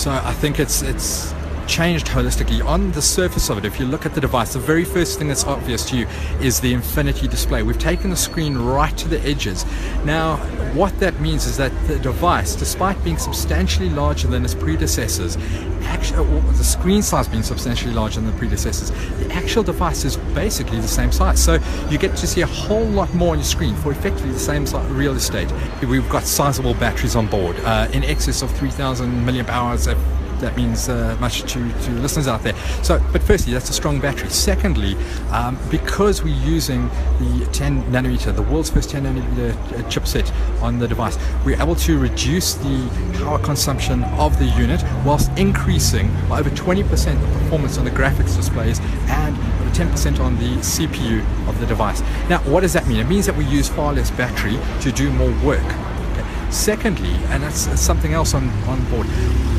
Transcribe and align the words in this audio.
So 0.00 0.10
I 0.10 0.32
think 0.32 0.58
it's 0.58 0.80
it's 0.80 1.30
changed 1.70 2.08
holistically 2.08 2.64
on 2.66 2.90
the 2.92 3.00
surface 3.00 3.48
of 3.48 3.56
it. 3.56 3.64
If 3.64 3.78
you 3.78 3.86
look 3.86 4.04
at 4.04 4.12
the 4.12 4.20
device 4.20 4.54
the 4.54 4.58
very 4.58 4.84
first 4.84 5.18
thing 5.20 5.28
that's 5.28 5.44
obvious 5.44 5.88
to 5.90 5.96
you 5.96 6.08
is 6.40 6.58
the 6.58 6.74
infinity 6.74 7.28
display. 7.28 7.62
We've 7.62 7.78
taken 7.78 8.10
the 8.10 8.16
screen 8.16 8.58
right 8.58 8.96
to 8.98 9.06
the 9.06 9.20
edges. 9.20 9.64
Now 10.04 10.38
what 10.74 10.98
that 10.98 11.20
means 11.20 11.46
is 11.46 11.56
that 11.58 11.70
the 11.86 12.00
device 12.00 12.56
despite 12.56 13.02
being 13.04 13.18
substantially 13.18 13.88
larger 13.88 14.26
than 14.26 14.44
its 14.44 14.54
predecessors 14.54 15.36
actually 15.82 16.40
the 16.52 16.64
screen 16.64 17.02
size 17.02 17.28
being 17.28 17.42
substantially 17.44 17.94
larger 17.94 18.20
than 18.20 18.30
the 18.30 18.36
predecessors 18.36 18.90
the 18.90 19.32
actual 19.32 19.62
device 19.62 20.04
is 20.04 20.16
basically 20.34 20.80
the 20.80 20.88
same 20.88 21.12
size. 21.12 21.42
So 21.42 21.60
you 21.88 21.98
get 21.98 22.16
to 22.16 22.26
see 22.26 22.40
a 22.40 22.46
whole 22.46 22.86
lot 22.86 23.14
more 23.14 23.32
on 23.32 23.38
your 23.38 23.44
screen 23.44 23.76
for 23.76 23.92
effectively 23.92 24.32
the 24.32 24.40
same 24.40 24.64
real 24.96 25.14
estate. 25.14 25.52
We've 25.82 26.08
got 26.08 26.24
sizable 26.24 26.74
batteries 26.74 27.14
on 27.14 27.28
board 27.28 27.56
uh, 27.60 27.88
in 27.92 28.02
excess 28.02 28.42
of 28.42 28.50
3000 28.58 29.08
milliamp 29.24 29.48
hours 29.48 29.86
that 30.40 30.56
means 30.56 30.88
uh, 30.88 31.16
much 31.20 31.42
to, 31.42 31.72
to 31.82 31.90
listeners 31.92 32.28
out 32.28 32.42
there. 32.42 32.54
So, 32.82 33.02
but 33.12 33.22
firstly, 33.22 33.52
that's 33.52 33.70
a 33.70 33.72
strong 33.72 34.00
battery. 34.00 34.30
Secondly, 34.30 34.96
um, 35.30 35.58
because 35.70 36.22
we're 36.22 36.34
using 36.44 36.88
the 37.18 37.48
10 37.52 37.84
nanometer, 37.84 38.34
the 38.34 38.42
world's 38.42 38.70
first 38.70 38.90
10 38.90 39.04
nanometer 39.04 39.52
uh, 39.52 39.82
chipset 39.90 40.30
on 40.62 40.78
the 40.78 40.88
device, 40.88 41.18
we're 41.44 41.60
able 41.60 41.76
to 41.76 41.98
reduce 41.98 42.54
the 42.54 43.12
power 43.18 43.38
consumption 43.38 44.04
of 44.04 44.38
the 44.38 44.46
unit 44.46 44.82
whilst 45.04 45.30
increasing 45.38 46.10
by 46.28 46.40
over 46.40 46.50
20% 46.50 46.84
the 46.84 47.38
performance 47.38 47.78
on 47.78 47.84
the 47.84 47.90
graphics 47.90 48.36
displays 48.36 48.80
and 49.08 49.36
10% 49.70 50.20
on 50.20 50.36
the 50.36 50.56
CPU 50.56 51.20
of 51.48 51.58
the 51.60 51.66
device. 51.66 52.02
Now, 52.28 52.38
what 52.40 52.60
does 52.60 52.72
that 52.72 52.86
mean? 52.86 52.98
It 52.98 53.08
means 53.08 53.26
that 53.26 53.36
we 53.36 53.44
use 53.46 53.68
far 53.68 53.92
less 53.92 54.10
battery 54.10 54.58
to 54.82 54.92
do 54.92 55.10
more 55.12 55.32
work. 55.44 55.89
Secondly, 56.50 57.14
and 57.28 57.42
that's 57.42 57.80
something 57.80 58.12
else 58.12 58.34
on, 58.34 58.48
on 58.66 58.84
board, 58.90 59.06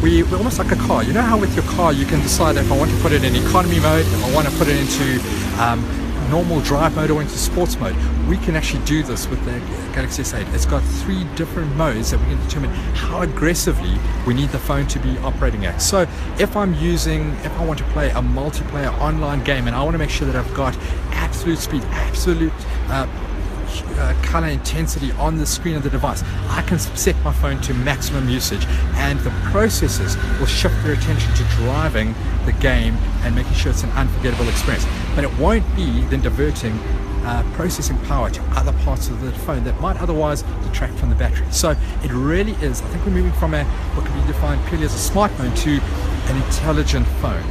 we, 0.04 0.24
we're 0.24 0.38
almost 0.38 0.60
like 0.60 0.72
a 0.72 0.76
car. 0.76 1.04
You 1.04 1.14
know 1.14 1.22
how 1.22 1.40
with 1.40 1.56
your 1.56 1.66
car 1.66 1.94
you 1.94 2.06
can 2.06 2.20
decide 2.20 2.58
if 2.58 2.72
I 2.72 2.78
want 2.78 2.92
to 2.92 2.98
put 2.98 3.12
it 3.12 3.24
in 3.24 3.36
economy 3.36 3.80
mode, 3.80 4.06
if 4.06 4.26
I 4.26 4.34
want 4.36 4.48
to 4.48 4.56
put 4.58 4.68
it 4.68 4.78
into 4.78 5.20
um, 5.62 5.80
normal 6.32 6.62
drive 6.62 6.96
mode 6.96 7.12
or 7.12 7.22
into 7.22 7.38
sports 7.38 7.78
mode. 7.78 7.96
We 8.28 8.38
can 8.38 8.56
actually 8.56 8.84
do 8.86 9.04
this 9.04 9.28
with 9.28 9.44
the 9.44 9.60
Galaxy 9.94 10.24
S8. 10.24 10.54
It's 10.54 10.66
got 10.66 10.82
three 10.82 11.26
different 11.36 11.76
modes 11.76 12.12
that 12.12 12.20
we 12.22 12.26
can 12.28 12.42
determine 12.44 12.70
how 12.96 13.22
aggressively 13.22 13.98
we 14.26 14.34
need 14.34 14.50
the 14.50 14.60
phone 14.60 14.88
to 14.88 15.00
be 15.00 15.18
operating 15.20 15.66
at. 15.66 15.82
So 15.82 16.08
if 16.40 16.56
I'm 16.56 16.74
using, 16.76 17.32
if 17.44 17.52
I 17.60 17.66
want 17.66 17.80
to 17.80 17.86
play 17.86 18.10
a 18.12 18.22
multiplayer 18.22 18.98
online 19.00 19.44
game 19.44 19.68
and 19.68 19.76
I 19.76 19.84
want 19.84 19.94
to 19.94 19.98
make 19.98 20.10
sure 20.10 20.26
that 20.26 20.38
I've 20.38 20.54
got 20.54 20.76
absolute 21.12 21.60
speed, 21.60 21.84
absolute 21.84 22.54
uh, 22.88 23.08
uh, 23.98 24.14
color 24.24 24.48
intensity 24.48 25.12
on 25.14 25.38
the 25.38 25.46
screen 25.46 25.76
of 25.76 25.84
the 25.84 25.90
device, 25.90 26.24
I 26.50 26.62
can 26.64 26.80
set 26.80 27.16
my 27.24 27.34
phone 27.34 27.62
to 27.62 27.74
maximum 27.74 28.30
usage 28.30 28.66
and 28.96 29.20
the 29.20 29.30
processors 29.52 30.16
will 30.40 30.48
shift 30.48 30.76
their 30.84 30.94
attention 30.94 31.34
to 31.34 31.44
driving 31.56 32.14
the 32.46 32.54
game 32.54 32.96
and 33.24 33.36
making 33.36 33.54
sure 33.54 33.72
it's 33.72 33.84
an 33.84 33.92
unforgettable 33.92 34.48
experience. 34.50 34.86
But 35.16 35.24
it 35.24 35.38
won't 35.38 35.66
be 35.76 36.02
then 36.06 36.22
diverting 36.22 36.74
uh, 37.24 37.44
processing 37.54 37.98
power 38.06 38.30
to 38.30 38.42
other 38.56 38.74
parts 38.84 39.08
of 39.10 39.22
the 39.22 39.32
phone 39.32 39.64
that 39.64 39.80
might 39.80 39.98
otherwise 40.02 40.44
detract 40.64 40.94
from 40.96 41.10
the 41.10 41.16
battery. 41.16 41.46
So 41.52 41.76
it 42.04 42.12
really 42.12 42.54
is, 42.54 42.82
I 42.82 42.88
think 42.88 43.06
we're 43.06 43.12
moving 43.12 43.34
from 43.34 43.54
a 43.54 43.64
what 43.64 44.06
can 44.06 44.20
be 44.20 44.28
defined 44.28 44.66
purely 44.68 44.86
as 44.86 44.94
a 44.94 45.12
smartphone 45.14 45.56
to 45.64 45.80
an 46.32 46.44
intelligent 46.44 47.08
phone. 47.22 47.44